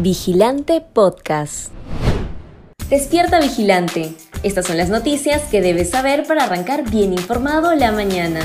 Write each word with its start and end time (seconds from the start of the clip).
Vigilante 0.00 0.80
Podcast. 0.80 1.72
Despierta 2.90 3.38
Vigilante. 3.38 4.10
Estas 4.42 4.66
son 4.66 4.76
las 4.76 4.90
noticias 4.90 5.48
que 5.50 5.60
debes 5.60 5.90
saber 5.90 6.26
para 6.26 6.44
arrancar 6.44 6.90
bien 6.90 7.12
informado 7.12 7.72
la 7.76 7.92
mañana. 7.92 8.40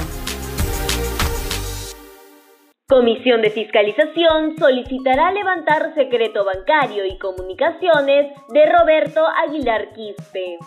Comisión 2.87 3.41
de 3.41 3.49
Fiscalización 3.49 4.57
solicitará 4.59 5.31
levantar 5.31 5.93
secreto 5.95 6.45
bancario 6.45 7.05
y 7.05 7.17
comunicaciones 7.17 8.31
de 8.49 8.65
Roberto 8.67 9.25
Aguilar 9.25 9.93
Quispe. 9.93 10.59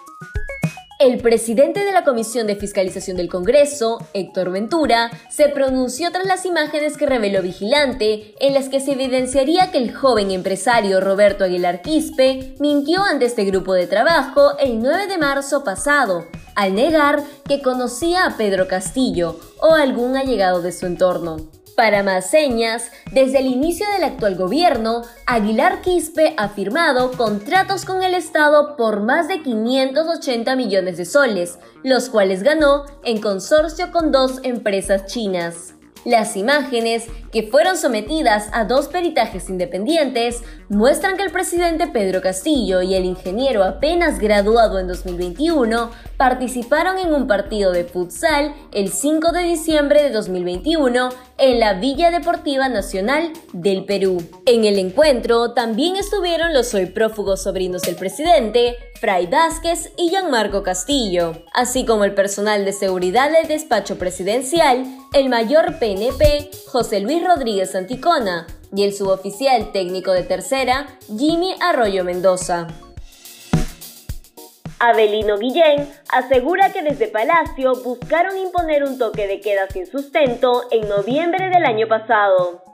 El 1.03 1.19
presidente 1.19 1.85
de 1.85 1.91
la 1.91 2.05
Comisión 2.05 2.47
de 2.47 2.55
Fiscalización 2.55 3.17
del 3.17 3.29
Congreso, 3.29 3.99
Héctor 4.15 4.53
Ventura, 4.53 5.11
se 5.29 5.49
pronunció 5.49 6.13
tras 6.13 6.27
las 6.27 6.47
imágenes 6.47 6.97
que 6.97 7.07
reveló 7.07 7.43
Vigilante, 7.43 8.37
en 8.39 8.55
las 8.55 8.69
que 8.69 8.79
se 8.79 8.93
evidenciaría 8.93 9.73
que 9.73 9.79
el 9.79 9.93
joven 9.93 10.31
empresario 10.31 11.01
Roberto 11.01 11.43
Aguilar 11.43 11.83
Quispe 11.83 12.55
mintió 12.61 13.03
ante 13.03 13.25
este 13.25 13.45
grupo 13.45 13.75
de 13.75 13.89
trabajo 13.89 14.57
el 14.61 14.81
9 14.81 15.09
de 15.09 15.19
marzo 15.19 15.65
pasado, 15.65 16.29
al 16.55 16.77
negar 16.77 17.25
que 17.49 17.63
conocía 17.63 18.25
a 18.25 18.37
Pedro 18.37 18.69
Castillo 18.69 19.41
o 19.61 19.75
algún 19.75 20.17
allegado 20.17 20.63
de 20.63 20.71
su 20.71 20.87
entorno. 20.87 21.62
Para 21.77 22.03
más 22.03 22.29
señas, 22.29 22.91
desde 23.13 23.39
el 23.39 23.47
inicio 23.47 23.87
del 23.93 24.05
actual 24.05 24.37
gobierno, 24.37 25.03
Aguilar 25.27 25.81
Quispe 25.81 26.35
ha 26.37 26.51
firmado 26.51 27.13
contratos 27.13 27.87
con 27.87 28.03
el 28.03 28.15
Estado 28.15 28.77
por 28.77 29.01
más 29.01 29.27
de 29.27 29.43
580 29.43 30.55
millones 30.55 30.99
de 30.99 31.07
soles, 31.07 31.59
los 31.83 32.11
cuales 32.11 32.43
ganó 32.43 32.85
en 33.05 33.21
consorcio 33.21 33.91
con 33.91 34.13
dos 34.13 34.41
empresas 34.43 35.07
chinas. 35.07 35.75
Las 36.05 36.37
imágenes, 36.37 37.07
que 37.33 37.43
fueron 37.45 37.77
sometidas 37.77 38.49
a 38.53 38.65
dos 38.67 38.89
peritajes 38.89 39.49
independientes, 39.49 40.43
muestran 40.69 41.17
que 41.17 41.23
el 41.23 41.33
presidente 41.33 41.87
Pedro 41.87 42.21
Castillo 42.21 42.83
y 42.83 42.95
el 42.95 43.07
ingeniero 43.07 43.65
apenas 43.65 44.19
graduado 44.19 44.79
en 44.79 44.87
2021 44.87 45.91
participaron 46.19 46.99
en 46.99 47.15
un 47.15 47.27
partido 47.27 47.73
de 47.73 47.85
futsal 47.85 48.55
el 48.73 48.91
5 48.91 49.33
de 49.33 49.43
diciembre 49.45 50.03
de 50.03 50.11
2021 50.11 51.09
en 51.39 51.59
la 51.59 51.75
Villa 51.75 52.11
Deportiva 52.11 52.69
Nacional 52.69 53.33
del 53.53 53.85
Perú. 53.87 54.23
En 54.47 54.65
el 54.65 54.79
encuentro 54.79 55.55
también 55.55 55.97
estuvieron 55.97 56.53
los 56.53 56.73
hoy 56.75 56.87
prófugos 56.87 57.43
sobrinos 57.43 57.83
del 57.83 57.97
presidente, 57.97 58.77
Fray 59.01 59.27
Vázquez 59.27 59.91
y 59.97 60.11
Gianmarco 60.11 60.63
Castillo, 60.63 61.43
así 61.53 61.85
como 61.85 62.05
el 62.05 62.15
personal 62.15 62.65
de 62.65 62.73
seguridad 62.73 63.33
del 63.33 63.49
despacho 63.49 63.99
presidencial, 63.99 64.85
el 65.13 65.29
mayor 65.29 65.79
PNP, 65.81 66.51
José 66.69 67.01
Luis 67.01 67.22
Rodríguez 67.23 67.75
Anticona, 67.75 68.47
y 68.75 68.85
el 68.85 68.93
suboficial 68.93 69.73
técnico 69.73 70.13
de 70.13 70.23
tercera, 70.23 70.87
Jimmy 71.07 71.55
Arroyo 71.61 72.05
Mendoza. 72.05 72.69
Abelino 74.79 75.39
Guillén 75.39 75.89
asegura 76.11 76.73
que 76.73 76.83
desde 76.83 77.07
Palacio 77.07 77.75
buscaron 77.85 78.37
imponer 78.37 78.83
un 78.83 78.99
toque 78.99 79.29
de 79.29 79.41
queda 79.41 79.69
sin 79.69 79.87
sustento 79.87 80.65
en 80.73 80.89
noviembre 80.89 81.51
del 81.51 81.65
año 81.65 81.87
pasado. 81.87 82.72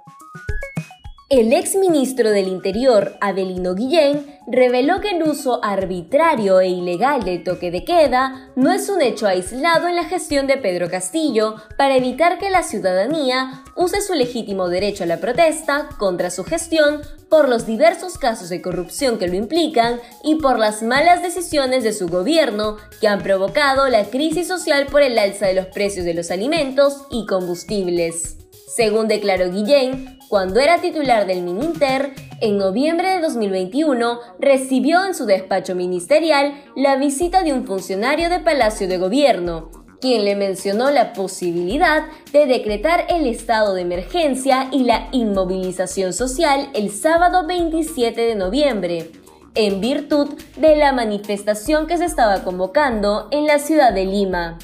El 1.31 1.53
ex 1.53 1.75
ministro 1.77 2.31
del 2.31 2.49
Interior, 2.49 3.19
Abelino 3.21 3.75
Guillén, 3.75 4.39
reveló 4.47 5.03
que 5.03 5.11
el 5.11 5.23
uso 5.25 5.63
arbitrario 5.63 6.59
e 6.59 6.69
ilegal 6.69 7.23
del 7.23 7.45
toque 7.45 7.71
de 7.71 7.85
queda 7.85 8.51
no 8.57 8.73
es 8.73 8.89
un 8.89 9.03
hecho 9.03 9.27
aislado 9.27 9.89
en 9.89 9.97
la 9.97 10.05
gestión 10.05 10.47
de 10.47 10.57
Pedro 10.57 10.89
Castillo 10.89 11.57
para 11.77 11.99
evitar 11.99 12.39
que 12.39 12.49
la 12.49 12.63
ciudadanía 12.63 13.63
use 13.77 14.01
su 14.01 14.15
legítimo 14.15 14.71
derecho 14.71 15.05
a 15.05 15.07
la 15.07 15.19
protesta 15.19 15.91
contra 15.99 16.31
su 16.31 16.45
gestión 16.45 17.03
por 17.29 17.51
los 17.51 17.67
diversos 17.67 18.17
casos 18.17 18.49
de 18.49 18.63
corrupción 18.63 19.19
que 19.19 19.29
lo 19.29 19.35
implican 19.35 20.01
y 20.25 20.37
por 20.37 20.59
las 20.59 20.83
malas 20.83 21.23
decisiones 21.23 21.85
de 21.85 21.93
su 21.93 22.09
gobierno 22.09 22.79
que 23.03 23.09
han 23.09 23.23
provocado 23.23 23.87
la 23.91 24.05
crisis 24.05 24.49
social 24.49 24.87
por 24.87 25.03
el 25.03 25.19
alza 25.19 25.45
de 25.45 25.53
los 25.53 25.67
precios 25.67 26.07
de 26.07 26.15
los 26.15 26.31
alimentos 26.31 27.03
y 27.11 27.27
combustibles. 27.27 28.39
Según 28.75 29.09
declaró 29.09 29.51
Guillén, 29.51 30.18
cuando 30.29 30.61
era 30.61 30.81
titular 30.81 31.27
del 31.27 31.43
Mininter, 31.43 32.13
en 32.41 32.59
noviembre 32.59 33.09
de 33.11 33.21
2021 33.21 34.21
recibió 34.39 35.05
en 35.07 35.15
su 35.15 35.25
despacho 35.25 35.75
ministerial 35.75 36.63
la 36.77 36.97
visita 36.97 37.43
de 37.43 37.53
un 37.53 37.67
funcionario 37.67 38.29
de 38.29 38.39
Palacio 38.39 38.87
de 38.87 38.99
Gobierno, 38.99 39.71
quien 40.01 40.25
le 40.25 40.37
mencionó 40.37 40.91
la 40.91 41.13
posibilidad 41.15 42.05
de 42.33 42.47
decretar 42.47 43.07
el 43.09 43.27
estado 43.27 43.75
de 43.75 43.83
emergencia 43.83 44.69
y 44.71 44.85
la 44.85 45.09
inmovilización 45.13 46.13
social 46.13 46.69
el 46.75 46.91
sábado 46.91 47.47
27 47.47 48.21
de 48.21 48.35
noviembre, 48.37 49.11
en 49.55 49.81
virtud 49.81 50.29
de 50.57 50.77
la 50.77 50.93
manifestación 50.93 51.87
que 51.87 51.97
se 51.97 52.05
estaba 52.05 52.45
convocando 52.45 53.29
en 53.31 53.47
la 53.47 53.59
ciudad 53.59 53.93
de 53.93 54.05
Lima. 54.05 54.59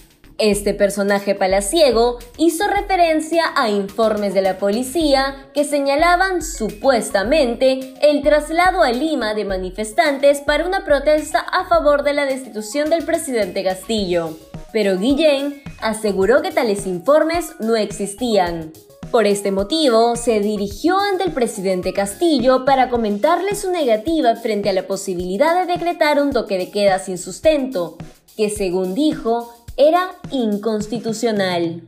Este 0.46 0.74
personaje 0.74 1.34
palaciego 1.34 2.18
hizo 2.36 2.66
referencia 2.68 3.44
a 3.56 3.70
informes 3.70 4.34
de 4.34 4.42
la 4.42 4.58
policía 4.58 5.48
que 5.54 5.64
señalaban 5.64 6.42
supuestamente 6.42 7.94
el 8.02 8.20
traslado 8.20 8.82
a 8.82 8.92
Lima 8.92 9.32
de 9.32 9.46
manifestantes 9.46 10.42
para 10.42 10.66
una 10.66 10.84
protesta 10.84 11.38
a 11.38 11.64
favor 11.64 12.02
de 12.02 12.12
la 12.12 12.26
destitución 12.26 12.90
del 12.90 13.06
presidente 13.06 13.64
Castillo. 13.64 14.36
Pero 14.70 14.98
Guillén 14.98 15.62
aseguró 15.80 16.42
que 16.42 16.50
tales 16.50 16.86
informes 16.86 17.52
no 17.58 17.74
existían. 17.74 18.70
Por 19.10 19.26
este 19.26 19.50
motivo, 19.50 20.14
se 20.14 20.40
dirigió 20.40 20.98
ante 20.98 21.24
el 21.24 21.32
presidente 21.32 21.94
Castillo 21.94 22.66
para 22.66 22.90
comentarle 22.90 23.54
su 23.54 23.70
negativa 23.70 24.36
frente 24.36 24.68
a 24.68 24.74
la 24.74 24.86
posibilidad 24.86 25.58
de 25.64 25.72
decretar 25.72 26.20
un 26.20 26.34
toque 26.34 26.58
de 26.58 26.70
queda 26.70 26.98
sin 26.98 27.16
sustento, 27.16 27.96
que 28.36 28.50
según 28.50 28.94
dijo, 28.94 29.63
era 29.76 30.12
inconstitucional. 30.30 31.82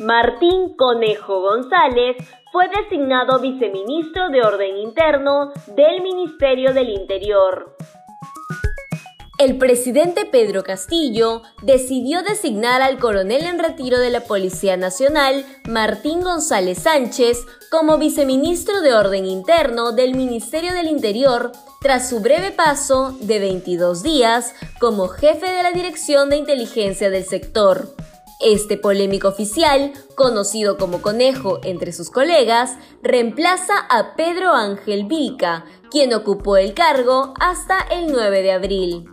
Martín 0.00 0.74
Conejo 0.76 1.42
González 1.42 2.16
fue 2.52 2.64
designado 2.68 3.38
viceministro 3.40 4.30
de 4.30 4.42
Orden 4.42 4.76
Interno 4.78 5.52
del 5.76 6.02
Ministerio 6.02 6.72
del 6.72 6.88
Interior. 6.88 7.76
El 9.38 9.56
presidente 9.56 10.26
Pedro 10.26 10.62
Castillo 10.62 11.42
decidió 11.62 12.22
designar 12.22 12.82
al 12.82 12.98
coronel 12.98 13.44
en 13.44 13.58
retiro 13.58 13.98
de 13.98 14.10
la 14.10 14.20
Policía 14.20 14.76
Nacional, 14.76 15.46
Martín 15.66 16.20
González 16.20 16.82
Sánchez, 16.82 17.46
como 17.70 17.96
viceministro 17.96 18.82
de 18.82 18.92
Orden 18.92 19.24
Interno 19.24 19.92
del 19.92 20.14
Ministerio 20.14 20.74
del 20.74 20.88
Interior 20.88 21.52
tras 21.80 22.10
su 22.10 22.20
breve 22.20 22.50
paso 22.50 23.16
de 23.20 23.38
22 23.38 24.02
días 24.02 24.54
como 24.78 25.08
jefe 25.08 25.50
de 25.50 25.62
la 25.62 25.72
Dirección 25.72 26.28
de 26.28 26.36
Inteligencia 26.36 27.08
del 27.08 27.24
sector. 27.24 27.94
Este 28.38 28.76
polémico 28.76 29.28
oficial, 29.28 29.92
conocido 30.14 30.76
como 30.76 31.00
Conejo 31.00 31.60
entre 31.64 31.92
sus 31.92 32.10
colegas, 32.10 32.76
reemplaza 33.02 33.78
a 33.88 34.14
Pedro 34.14 34.52
Ángel 34.52 35.06
Vilca, 35.06 35.64
quien 35.90 36.12
ocupó 36.12 36.58
el 36.58 36.74
cargo 36.74 37.32
hasta 37.40 37.78
el 37.90 38.12
9 38.12 38.42
de 38.42 38.52
abril. 38.52 39.08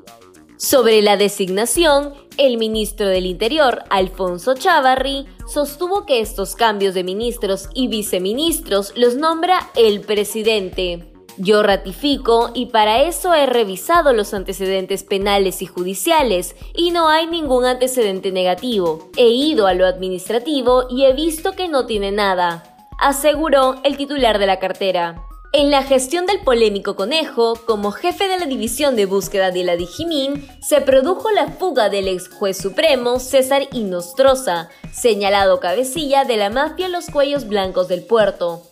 Sobre 0.58 1.02
la 1.02 1.16
designación, 1.16 2.16
el 2.38 2.58
ministro 2.58 3.08
del 3.08 3.28
Interior, 3.28 3.84
Alfonso 3.90 4.56
Chavarri, 4.56 5.26
sostuvo 5.48 6.06
que 6.06 6.20
estos 6.20 6.56
cambios 6.56 6.94
de 6.96 7.04
ministros 7.06 7.70
y 7.74 7.88
viceministros 7.88 8.92
los 8.96 9.16
nombra 9.16 9.70
el 9.76 10.02
presidente. 10.02 11.17
Yo 11.40 11.62
ratifico 11.62 12.50
y 12.56 12.68
para 12.68 13.04
eso 13.04 13.34
he 13.36 13.46
revisado 13.46 14.12
los 14.12 14.34
antecedentes 14.34 15.04
penales 15.04 15.62
y 15.62 15.68
judiciales 15.68 16.56
y 16.74 16.90
no 16.90 17.10
hay 17.10 17.28
ningún 17.28 17.66
antecedente 17.66 18.32
negativo. 18.32 19.10
He 19.18 19.28
ido 19.28 19.68
a 19.68 19.74
lo 19.76 19.86
administrativo 19.86 20.86
y 20.90 21.06
he 21.06 21.14
visto 21.14 21.52
que 21.52 21.68
no 21.68 21.86
tiene 21.86 22.12
nada, 22.12 22.90
aseguró 23.00 23.76
el 23.84 23.98
titular 23.98 24.40
de 24.40 24.48
la 24.48 24.60
cartera. 24.60 25.24
En 25.54 25.72
la 25.72 25.84
gestión 25.84 26.26
del 26.26 26.42
polémico 26.42 26.96
conejo, 26.96 27.54
como 27.66 27.92
jefe 27.92 28.28
de 28.28 28.38
la 28.38 28.46
división 28.48 28.96
de 28.96 29.06
búsqueda 29.06 29.52
de 29.52 29.64
la 29.64 29.78
Dijimín, 29.78 30.46
se 30.62 30.82
produjo 30.82 31.32
la 31.32 31.48
fuga 31.48 31.90
del 31.90 32.10
ex 32.10 32.30
juez 32.30 32.58
supremo 32.58 33.20
César 33.20 33.68
Inostroza, 33.72 34.70
señalado 34.92 35.60
cabecilla 35.60 36.26
de 36.26 36.38
la 36.38 36.50
mafia 36.50 36.90
Los 36.90 37.06
Cuellos 37.08 37.48
Blancos 37.48 37.88
del 37.88 38.04
Puerto. 38.04 38.64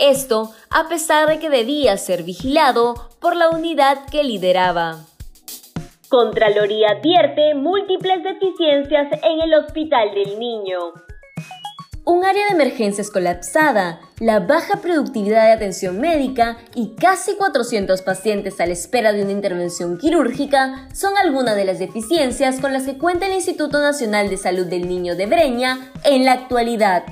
Esto 0.00 0.50
a 0.70 0.88
pesar 0.88 1.28
de 1.28 1.38
que 1.38 1.50
debía 1.50 1.98
ser 1.98 2.22
vigilado 2.22 2.94
por 3.20 3.36
la 3.36 3.50
unidad 3.50 4.06
que 4.10 4.24
lideraba. 4.24 5.04
Contraloría 6.08 6.92
advierte 6.92 7.54
múltiples 7.54 8.24
deficiencias 8.24 9.08
en 9.22 9.42
el 9.42 9.52
Hospital 9.54 10.14
del 10.14 10.38
Niño. 10.38 10.78
Un 12.06 12.24
área 12.24 12.46
de 12.46 12.54
emergencias 12.54 13.10
colapsada, 13.10 14.00
la 14.18 14.40
baja 14.40 14.80
productividad 14.80 15.44
de 15.44 15.52
atención 15.52 16.00
médica 16.00 16.56
y 16.74 16.94
casi 16.96 17.36
400 17.36 18.00
pacientes 18.00 18.58
a 18.58 18.64
la 18.64 18.72
espera 18.72 19.12
de 19.12 19.22
una 19.22 19.32
intervención 19.32 19.98
quirúrgica 19.98 20.88
son 20.94 21.12
algunas 21.18 21.56
de 21.56 21.66
las 21.66 21.78
deficiencias 21.78 22.58
con 22.58 22.72
las 22.72 22.84
que 22.84 22.96
cuenta 22.96 23.26
el 23.26 23.34
Instituto 23.34 23.80
Nacional 23.80 24.30
de 24.30 24.38
Salud 24.38 24.66
del 24.66 24.88
Niño 24.88 25.14
de 25.14 25.26
Breña 25.26 25.92
en 26.04 26.24
la 26.24 26.32
actualidad. 26.32 27.04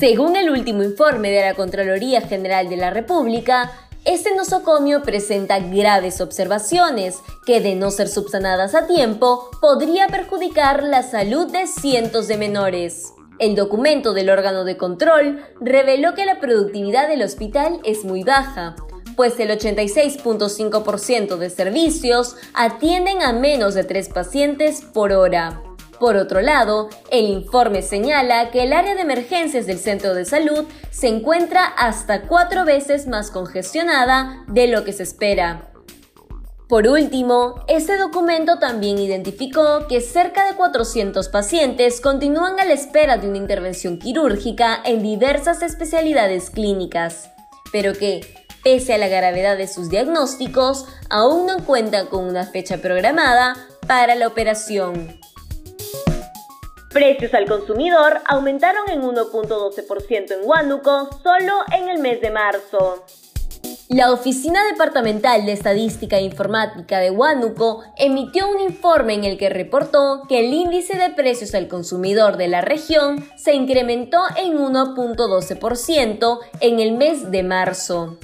Según 0.00 0.34
el 0.34 0.48
último 0.48 0.82
informe 0.82 1.30
de 1.30 1.42
la 1.42 1.52
Contraloría 1.52 2.22
General 2.22 2.70
de 2.70 2.78
la 2.78 2.88
República, 2.88 3.70
este 4.06 4.34
nosocomio 4.34 5.02
presenta 5.02 5.58
graves 5.58 6.22
observaciones 6.22 7.18
que, 7.44 7.60
de 7.60 7.74
no 7.74 7.90
ser 7.90 8.08
subsanadas 8.08 8.74
a 8.74 8.86
tiempo, 8.86 9.50
podría 9.60 10.06
perjudicar 10.06 10.84
la 10.84 11.02
salud 11.02 11.52
de 11.52 11.66
cientos 11.66 12.28
de 12.28 12.38
menores. 12.38 13.12
El 13.38 13.54
documento 13.54 14.14
del 14.14 14.30
órgano 14.30 14.64
de 14.64 14.78
control 14.78 15.44
reveló 15.60 16.14
que 16.14 16.24
la 16.24 16.40
productividad 16.40 17.06
del 17.06 17.22
hospital 17.22 17.78
es 17.84 18.02
muy 18.02 18.24
baja, 18.24 18.76
pues 19.16 19.38
el 19.38 19.50
86.5% 19.50 21.36
de 21.36 21.50
servicios 21.50 22.36
atienden 22.54 23.20
a 23.20 23.34
menos 23.34 23.74
de 23.74 23.84
tres 23.84 24.08
pacientes 24.08 24.80
por 24.80 25.12
hora. 25.12 25.62
Por 26.00 26.16
otro 26.16 26.40
lado, 26.40 26.88
el 27.10 27.26
informe 27.26 27.82
señala 27.82 28.50
que 28.50 28.62
el 28.62 28.72
área 28.72 28.94
de 28.94 29.02
emergencias 29.02 29.66
del 29.66 29.78
centro 29.78 30.14
de 30.14 30.24
salud 30.24 30.64
se 30.90 31.08
encuentra 31.08 31.62
hasta 31.62 32.22
cuatro 32.22 32.64
veces 32.64 33.06
más 33.06 33.30
congestionada 33.30 34.42
de 34.48 34.66
lo 34.66 34.82
que 34.82 34.94
se 34.94 35.02
espera. 35.02 35.70
Por 36.70 36.86
último, 36.86 37.56
este 37.68 37.98
documento 37.98 38.58
también 38.58 38.98
identificó 38.98 39.86
que 39.88 40.00
cerca 40.00 40.46
de 40.46 40.56
400 40.56 41.28
pacientes 41.28 42.00
continúan 42.00 42.58
a 42.58 42.64
la 42.64 42.72
espera 42.72 43.18
de 43.18 43.28
una 43.28 43.36
intervención 43.36 43.98
quirúrgica 43.98 44.80
en 44.82 45.02
diversas 45.02 45.60
especialidades 45.60 46.48
clínicas, 46.48 47.28
pero 47.72 47.92
que, 47.92 48.46
pese 48.64 48.94
a 48.94 48.98
la 48.98 49.08
gravedad 49.08 49.58
de 49.58 49.68
sus 49.68 49.90
diagnósticos, 49.90 50.86
aún 51.10 51.44
no 51.44 51.66
cuentan 51.66 52.06
con 52.06 52.24
una 52.24 52.46
fecha 52.46 52.78
programada 52.78 53.54
para 53.86 54.14
la 54.14 54.28
operación. 54.28 55.20
Precios 56.92 57.32
al 57.34 57.46
consumidor 57.46 58.20
aumentaron 58.26 58.90
en 58.90 59.02
1.12% 59.02 60.32
en 60.32 60.40
Huánuco 60.42 61.08
solo 61.22 61.52
en 61.72 61.88
el 61.88 62.00
mes 62.00 62.20
de 62.20 62.32
marzo. 62.32 63.04
La 63.88 64.10
Oficina 64.10 64.64
Departamental 64.64 65.46
de 65.46 65.52
Estadística 65.52 66.18
e 66.18 66.22
Informática 66.22 66.98
de 66.98 67.12
Huánuco 67.12 67.84
emitió 67.96 68.48
un 68.48 68.60
informe 68.60 69.14
en 69.14 69.24
el 69.24 69.38
que 69.38 69.50
reportó 69.50 70.22
que 70.28 70.40
el 70.40 70.52
índice 70.52 70.98
de 70.98 71.10
precios 71.10 71.54
al 71.54 71.68
consumidor 71.68 72.36
de 72.36 72.48
la 72.48 72.60
región 72.60 73.24
se 73.36 73.54
incrementó 73.54 74.24
en 74.36 74.58
1.12% 74.58 76.38
en 76.60 76.80
el 76.80 76.92
mes 76.92 77.30
de 77.30 77.44
marzo. 77.44 78.18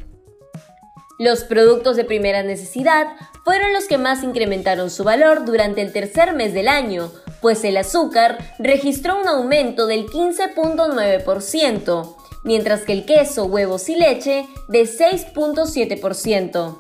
Los 1.21 1.45
productos 1.45 1.97
de 1.97 2.05
primera 2.05 2.43
necesidad 2.43 3.07
fueron 3.45 3.73
los 3.73 3.85
que 3.85 3.97
más 3.97 4.25
incrementaron 4.25 4.91
su 4.91 5.05
valor 5.05 5.45
durante 5.45 5.83
el 5.83 5.93
tercer 5.93 6.35
mes 6.35 6.53
del 6.53 6.69
año, 6.69 7.13
pues 7.41 7.65
el 7.65 7.77
azúcar 7.77 8.39
registró 8.59 9.21
un 9.21 9.29
aumento 9.29 9.87
del 9.87 10.07
15.9%, 10.07 12.17
mientras 12.45 12.83
que 12.83 12.93
el 12.93 13.05
queso, 13.05 13.45
huevos 13.45 13.89
y 13.89 13.97
leche 13.97 14.47
de 14.69 14.83
6.7%. 14.83 16.79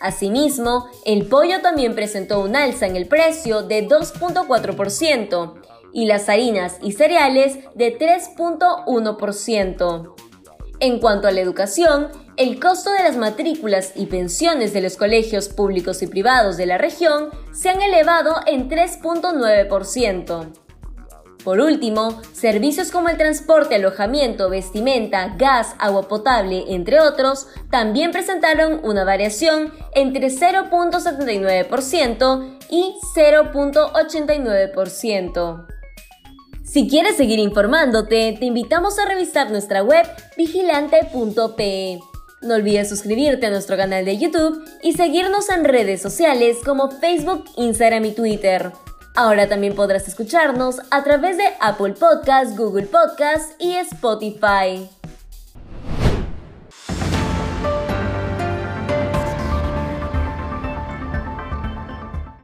Asimismo, 0.00 0.86
el 1.04 1.26
pollo 1.26 1.60
también 1.60 1.94
presentó 1.94 2.40
un 2.40 2.54
alza 2.54 2.86
en 2.86 2.96
el 2.96 3.08
precio 3.08 3.62
de 3.62 3.88
2.4% 3.88 5.54
y 5.92 6.06
las 6.06 6.28
harinas 6.28 6.76
y 6.82 6.92
cereales 6.92 7.58
de 7.74 7.98
3.1%. 7.98 10.14
En 10.80 11.00
cuanto 11.00 11.26
a 11.26 11.32
la 11.32 11.40
educación, 11.40 12.08
el 12.38 12.58
costo 12.60 12.92
de 12.92 13.02
las 13.02 13.16
matrículas 13.16 13.94
y 13.96 14.06
pensiones 14.06 14.72
de 14.72 14.80
los 14.80 14.96
colegios 14.96 15.48
públicos 15.48 16.00
y 16.02 16.06
privados 16.06 16.56
de 16.56 16.66
la 16.66 16.78
región 16.78 17.30
se 17.52 17.68
han 17.68 17.82
elevado 17.82 18.36
en 18.46 18.70
3.9%. 18.70 20.52
Por 21.42 21.58
último, 21.60 22.22
servicios 22.32 22.92
como 22.92 23.08
el 23.08 23.16
transporte, 23.16 23.74
alojamiento, 23.74 24.48
vestimenta, 24.50 25.34
gas, 25.36 25.74
agua 25.78 26.06
potable, 26.06 26.66
entre 26.68 27.00
otros, 27.00 27.48
también 27.70 28.12
presentaron 28.12 28.78
una 28.84 29.02
variación 29.04 29.72
entre 29.94 30.28
0.79% 30.28 32.58
y 32.70 32.94
0.89%. 33.16 35.66
Si 36.62 36.86
quieres 36.88 37.16
seguir 37.16 37.38
informándote, 37.38 38.36
te 38.38 38.44
invitamos 38.44 38.98
a 38.98 39.06
revisar 39.06 39.50
nuestra 39.50 39.82
web 39.82 40.06
vigilante.pe. 40.36 41.98
No 42.40 42.54
olvides 42.54 42.88
suscribirte 42.88 43.46
a 43.46 43.50
nuestro 43.50 43.76
canal 43.76 44.04
de 44.04 44.16
YouTube 44.16 44.64
y 44.82 44.92
seguirnos 44.92 45.48
en 45.50 45.64
redes 45.64 46.00
sociales 46.00 46.58
como 46.64 46.90
Facebook, 46.90 47.44
Instagram 47.56 48.04
y 48.04 48.12
Twitter. 48.12 48.72
Ahora 49.16 49.48
también 49.48 49.74
podrás 49.74 50.06
escucharnos 50.06 50.80
a 50.90 51.02
través 51.02 51.36
de 51.36 51.44
Apple 51.60 51.94
Podcasts, 51.94 52.56
Google 52.56 52.86
Podcasts 52.86 53.54
y 53.58 53.74
Spotify. 53.74 54.88